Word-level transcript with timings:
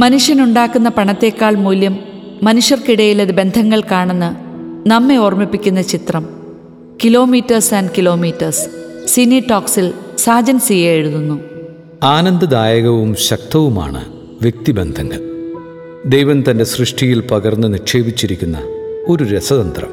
മനുഷ്യനുണ്ടാക്കുന്ന 0.00 0.88
പണത്തേക്കാൾ 0.88 1.54
മൂല്യം 1.54 1.96
മനുഷ്യർക്കിടയിലെ 2.42 3.24
കാണുന്ന 3.90 4.36
നമ്മെ 4.86 5.16
ഓർമ്മിപ്പിക്കുന്ന 5.16 5.82
ചിത്രം. 5.82 6.28
കിലോമീറ്റേഴ്സ് 7.04 7.74
ആൻഡ് 7.74 7.90
കിലോമീറ്റേഴ്സ് 7.98 8.68
സിനി 9.06 9.42
ടോക്സിൽ 9.50 9.92
സാജൻ 10.18 10.58
സിയെ 10.58 10.90
എഴുതുന്നു. 10.90 11.40
ആനന്ദദായകവും 12.02 13.14
ശക്തവുമാണ് 13.14 14.04
വ്യക്തിബന്ധങ്ങൾ. 14.42 15.18
ദൈവം 16.06 16.50
തന്റെ 16.50 16.64
സൃഷ്ടിയിൽ 16.64 17.20
പകർന്ന് 17.20 17.74
നിക്ഷേപിച്ചിരിക്കുന്ന 17.74 18.58
ഒരു 19.08 19.24
രസതന്ത്രം. 19.24 19.90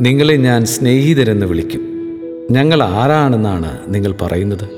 നിങ്ങളെ 0.00 0.36
ഞാൻ 0.36 0.64
സ്നേഹിതരെന്ന് 0.64 1.46
വിളിക്കും. 1.46 1.80
ഞങ്ങൾ 2.50 2.82
ആരാണെന്നാണ് 2.82 3.78
നിങ്ങൾ 3.88 4.14
പറയുന്നത്? 4.22 4.68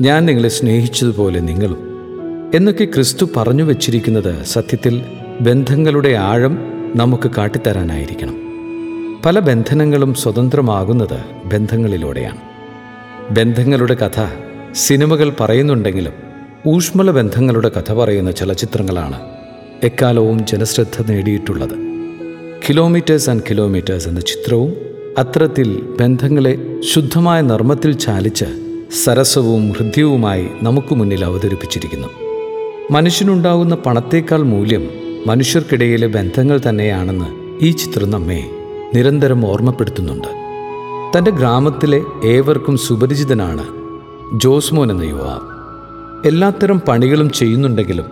ഞാൻ 0.00 0.26
നിങ്ങളെ 0.26 0.48
സ്നേഹിച്ചതുപോലെ 0.48 1.40
നിങ്ങളും 1.40 1.93
എന്നൊക്കെ 2.54 2.84
ക്രിസ്തു 2.84 3.26
പറഞ്ഞു 3.36 3.62
വച്ചിരിക്കുന്നത് 3.62 4.44
സത്യത്തിൽ 4.44 5.02
ബന്ധങ്ങളുടെ 5.40 6.08
ആഴം 6.08 6.58
നമുക്ക് 6.96 7.30
കാട്ടിത്തരാനായിരിക്കണം. 7.38 8.36
പല 9.26 9.38
ബന്ധനങ്ങളും 9.38 10.14
സ്വതന്ത്രമാകുന്നത് 10.14 11.18
ബന്ധങ്ങളിലൂടെയാണ്. 11.44 12.36
ബന്ധങ്ങളുടെ 13.34 13.94
കഥ 13.94 14.26
സിനിമകൾ 14.74 15.32
പറയുന്നുണ്ടെങ്കിലും 15.40 16.12
ഊഷ്മള 16.66 17.10
ബന്ധങ്ങളുടെ 17.10 17.68
കഥ 17.68 17.92
പറയുന്ന 17.92 18.30
ചലച്ചിത്രങ്ങളാണ് 18.30 19.20
എക്കാലവും 19.82 20.46
ജനശ്രദ്ധ 20.46 21.10
നേടിയിട്ടുള്ളത്. 21.10 21.74
കിലോമീറ്റേഴ്സ് 22.68 23.30
ആൻഡ് 23.30 23.42
കിലോമീറ്റേഴ്സ് 23.50 24.08
എന്ന 24.08 24.20
ചിത്രവും 24.20 24.76
അത്തരത്തിൽ 25.18 25.82
ബന്ധങ്ങളെ 26.00 26.80
ശുദ്ധമായ 26.80 27.40
നർമ്മത്തിൽ 27.40 27.92
ചാലിച്ച് 27.92 28.44
സരസവും 29.04 29.72
ഹൃദ്യവുമായി 29.72 30.48
നമുക്ക് 30.62 30.94
മുന്നിൽ 30.94 31.24
അവതരിപ്പിച്ചിരിക്കുന്നു. 31.24 32.23
മനുഷ്യനുണ്ടാകുന്ന 32.90 33.74
പണത്തേക്കാൾ 33.74 34.42
മൂല്യം 34.42 34.88
മനുഷ്യർക്കിടയിലെ 35.26 36.06
ബന്ധങ്ങൾ 36.06 36.60
തന്നെയാണെന്ന് 36.68 37.58
ഈ 37.64 37.70
ചിത്രം 37.70 38.10
നമ്മെ 38.10 38.50
നിരന്തരം 38.94 39.46
ഓർമ്മപ്പെടുത്തുന്നുണ്ട്. 39.46 40.28
തന്റെ 41.18 41.30
ഗ്രാമത്തിലെ 41.30 42.00
ഏവർക്കും 42.24 42.76
സുപരിചിതനാണ് 42.76 43.66
ജോസ്മോൻ 44.40 44.90
എന്ന 44.90 45.02
യുവാവ്. 45.02 45.54
എല്ലാത്തരം 46.28 46.80
പണികളും 46.80 47.30
ചെയ്യുന്നുണ്ടെങ്കിലും 47.30 48.04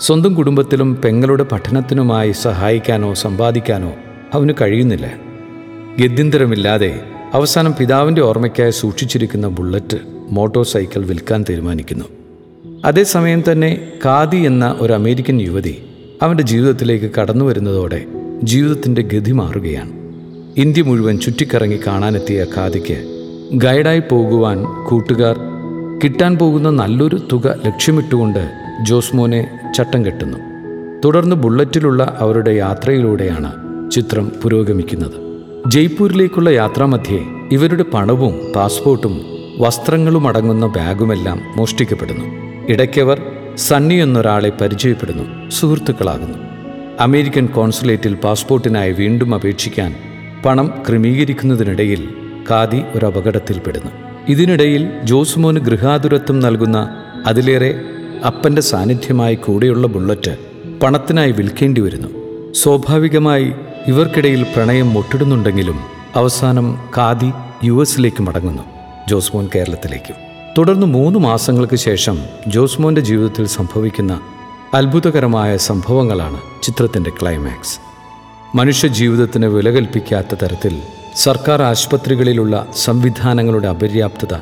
സ്വന്തം 0.00 0.34
കുടുംബത്തിലും 0.34 0.96
പെങ്ങളുടെ 1.04 1.42
പഠനത്തിനുമായി 1.42 2.32
സഹായിക്കാനോ 2.32 3.14
സമ്പാദിക്കാനോ 3.14 3.92
അവന് 4.34 4.52
കഴിയുന്നില്ല. 4.60 5.12
ഗത്യന്തരമില്ലാതെ 5.98 7.00
അവസാനം 7.34 7.74
പിതാവിന്റെ 7.80 8.22
ഓർമ്മയ്ക്കായി 8.22 8.70
സൂക്ഷിച്ചിരിക്കുന്ന 8.70 9.48
ബുള്ളറ്റ് 9.48 9.98
മോട്ടോർ 10.30 10.64
സൈക്കിൾ 10.64 11.06
വിൽക്കാൻ 11.06 11.44
തീരുമാനിക്കുന്നു. 11.50 12.04
അതേസമയം 12.84 13.42
തന്നെ 13.52 13.92
കാതി 14.04 14.36
എന്ന 14.36 14.76
ഒരു 14.80 14.92
അമേരിക്കൻ 14.92 15.40
യുവതി 15.40 15.84
അവന്റെ 16.22 16.42
ജീവിതത്തിലേക്ക് 16.42 17.10
കടന്നു 17.20 17.44
വരുന്നതോടെ 17.44 18.04
ജീവിതത്തിന്റെ 18.42 19.02
ഗതി 19.02 19.32
മാറുകയാണ്. 19.32 19.90
ഇന്ത്യ 20.56 20.82
മുഴുവൻ 20.82 21.18
ചുറ്റിക്കറങ്ങി 21.18 21.80
കാണാനെത്തിയ 21.86 22.46
ഖാദിക്ക് 22.56 23.28
ഗൈഡായി 23.52 24.02
പോകുവാൻ 24.10 24.64
കൂട്ടുകാർ 24.88 25.36
കിട്ടാൻ 26.04 26.38
പോകുന്ന 26.38 26.70
നല്ലൊരു 26.70 27.20
തുക 27.32 27.60
ലക്ഷ്യമിട്ടുകൊണ്ട് 27.66 28.50
ജോസ്മോനെ 28.82 29.48
ചട്ടം 29.76 30.06
കെട്ടുന്നു. 30.06 30.38
തുടർന്ന് 31.04 31.36
ബുള്ളറ്റിലുള്ള 31.36 32.16
അവരുടെ 32.18 32.50
യാത്രയിലൂടെയാണ് 32.50 33.52
ചിത്രം 33.90 34.32
പുരോഗമിക്കുന്നത്. 34.42 35.40
ജയ്പൂരിലേക്കുള്ള 35.70 36.50
യാത്രാമധ്യേ 36.50 37.24
ഇവരുടെ 37.52 37.84
പണവും 37.94 38.52
പാസ്പോർട്ടും 38.56 39.20
വസ്ത്രങ്ങളും 39.58 40.28
അടങ്ങുന്ന 40.28 40.66
ബാഗുമെല്ലാം 40.66 41.40
മോഷ്ടിക്കപ്പെടുന്നു. 41.56 42.49
ഇടയ്ക്കവർ 42.68 43.22
സണ്ണി 43.56 43.94
എന്നൊരാളെ 43.94 44.52
പരിചയപ്പെടുന്നു 44.60 45.50
സുഹൃത്തുക്കളാകുന്നു. 45.50 46.38
അമേരിക്കൻ 47.00 47.46
കോൺസുലേറ്റിൽ 47.46 48.14
പാസ്പോർട്ടിനായി 48.14 48.92
വീണ്ടും 48.92 49.34
അപേക്ഷിക്കാൻ 49.34 49.94
പണം 50.44 50.72
ക്രമീകരിക്കുന്നതിനിടയിൽ 50.88 52.08
കാതി 52.50 52.82
ഒരു 52.94 53.06
അപകടത്തിൽപ്പെടുന്നു 53.06 53.90
ഇതിനിടയിൽ 54.28 55.00
ജോസുമോന് 55.04 55.56
ഗൃഹാതുരത്വം 55.56 56.40
നൽകുന്ന 56.40 56.96
അതിലേറെ 57.26 57.80
അപ്പന്റെ 58.26 58.62
സാന്നിധ്യമായി 58.62 59.34
കൂടെയുള്ള 59.34 59.86
ബുള്ളറ്റ് 59.86 60.36
പണത്തിനായി 60.82 61.32
വിൽക്കേണ്ടി 61.32 61.80
വരുന്നു. 61.80 62.08
സ്വാഭാവികമായി 62.52 63.52
ഇവർക്കിടയിൽ 63.88 64.42
പ്രണയം 64.42 64.90
മുട്ടിടുന്നുണ്ടെങ്കിലും 64.90 65.80
അവസാനം 66.14 66.78
കാതി 66.98 67.32
യു 67.64 67.80
എസിലേക്ക് 67.80 68.22
മടങ്ങുന്നു 68.22 68.62
ജോസ്മോൻ 69.08 69.48
കേരളത്തിലേക്കും. 69.54 70.29
തുടർന്ന് 70.60 70.86
മൂന്ന് 70.86 71.18
മാസങ്ങൾക്ക് 71.18 71.76
ശേഷം 71.76 72.18
ജോസ്മോന്റെ 72.46 73.00
ജീവിതത്തിൽ 73.00 73.46
സംഭവിക്കുന്ന 73.46 74.20
അത്ഭുതകരമായ 74.74 75.56
സംഭവങ്ങളാണ് 75.56 76.40
ചിത്രത്തിന്റെ 76.62 77.10
ക്ലൈമാക്സ്. 77.10 77.80
മനുഷ്യ 78.56 78.88
ജീവിതത്തിന് 78.88 79.46
വില 79.46 79.70
കൽപ്പിക്കാത്ത 79.70 80.34
തരത്തിൽ 80.34 80.82
സർക്കാർ 81.16 81.62
ആശുപത്രികളിലുള്ള 81.62 82.66
സംവിധാനങ്ങളുടെ 82.76 83.68
അപര്യാപ്തത 83.68 84.34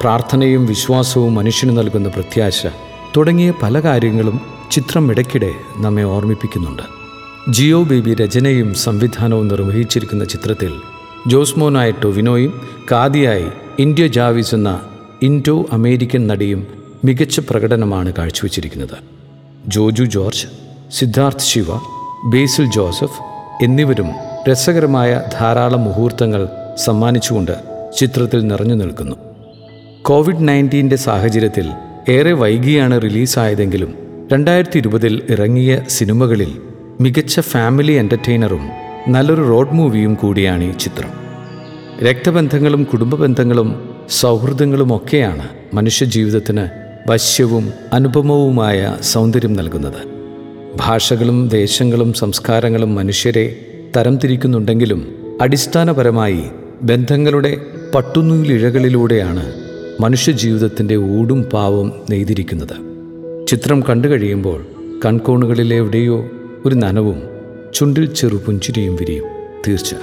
പ്രാർത്ഥനയും 0.00 0.66
വിശ്വാസവും 0.66 1.34
മനുഷ്യന് 1.34 1.78
നൽകുന്ന 1.78 2.08
പ്രത്യാശ 2.08 2.66
തുടങ്ങിയ 3.16 3.52
പല 3.62 3.80
കാര്യങ്ങളും 3.80 4.40
ചിത്രം 4.70 5.10
ഇടയ്ക്കിടെ 5.10 5.50
നമ്മെ 5.76 6.02
ഓർമ്മിപ്പിക്കുന്നുണ്ട്. 6.02 6.82
ജിയോ 7.50 7.82
ബേബി 7.82 8.14
രചനയും 8.14 8.74
സംവിധാനവും 8.74 9.48
നിർവഹിച്ചിരിക്കുന്ന 9.48 10.24
ചിത്രത്തിൽ 10.24 10.72
ജോസ്മോനായ 11.26 11.90
ടൊവിനോയും 11.90 12.60
കാദിയായി 12.92 13.46
ഇന്ത്യ 13.78 14.06
ജാവിസ് 14.06 14.54
എന്ന 14.54 14.80
ഇൻഡോ 15.24 15.66
അമേരിക്കൻ 15.72 16.26
നടിയും 16.26 16.66
മികച്ച 17.04 17.40
പ്രകടനമാണ് 17.40 18.12
കാഴ്ചവെച്ചിരിക്കുന്നത്. 18.12 18.96
ജോജു 19.68 20.04
ജോർജ് 20.04 20.46
സിദ്ധാർത്ഥ് 20.90 21.42
ശിവ 21.42 21.66
ബേസിൽ 22.24 22.70
ജോസഫ് 22.74 23.22
എന്നിവരും 23.64 24.08
രസകരമായ 24.50 25.22
ധാരാളം 25.40 25.84
മുഹൂർത്തങ്ങൾ 25.84 26.48
സമ്മാനിച്ചുകൊണ്ട് 26.84 27.52
ചിത്രത്തിൽ 27.98 28.46
നിറഞ്ഞു 28.46 28.74
നിൽക്കുന്നു. 28.74 29.16
കോവിഡ് 30.02 30.48
നയന്റീന്റെ 30.48 30.96
സാഹചര്യത്തിൽ 30.96 31.70
ഏറെ 32.08 32.32
വൈകിയാണ് 32.32 33.02
റിലീസായതെങ്കിലും 33.02 33.94
രണ്ടായിരത്തി 34.32 34.78
ഇരുപതിൽ 34.78 35.22
ഇറങ്ങിയ 35.30 35.80
സിനിമകളിൽ 35.88 36.58
മികച്ച 37.00 37.40
ഫാമിലി 37.40 37.92
എന്റർടൈനറും 37.92 38.68
നല്ലൊരു 39.08 39.42
റോഡ് 39.42 39.72
മൂവിയും 39.72 40.14
കൂടിയാണ് 40.14 40.64
ഈ 40.64 40.70
ചിത്രം. 40.70 41.10
രക്തബന്ധങ്ങളും 42.04 42.84
കുടുംബ 42.84 43.14
ബന്ധങ്ങളും 43.14 43.93
സൗഹൃദങ്ങളും 44.10 44.96
ഒക്കെയാണ് 44.96 45.48
മനുഷ്യജീവിതത്തിന് 45.74 46.66
വശ്യവും 47.08 47.72
അനുപമവുമായ 47.92 48.96
സൗന്ദര്യം 49.02 49.52
നൽകുന്നത്. 49.52 50.08
ഭാഷകളും 50.76 51.48
ദേശങ്ങളും 51.48 52.12
സംസ്കാരങ്ങളും 52.12 52.94
മനുഷ്യരെ 52.94 53.56
തരംതിരിക്കുന്നുണ്ടെങ്കിലും 53.96 55.14
അടിസ്ഥാനപരമായി 55.40 56.42
ബന്ധങ്ങളുടെ 56.82 57.56
പട്ടുനൂലിഴകളിലൂടെയാണ് 57.94 59.54
മനുഷ്യജീവിതത്തിന്റെ 60.00 60.96
ഊടും 60.96 61.42
പാവും 61.42 61.92
നെയ്തിരിക്കുന്നത്. 62.10 62.76
ചിത്രം 63.46 63.80
കണ്ടു 63.80 64.08
കഴിയുമ്പോൾ 64.08 64.66
കൺകോണുകളിലെവിടെയോ 65.04 66.26
ഒരു 66.66 66.74
നനവും 66.74 67.22
ചുണ്ടിൽ 67.74 68.14
ചെറുപുഞ്ചിരിയും 68.14 68.96
വിരിയും. 68.96 69.24
തീർച്ച 69.68 69.94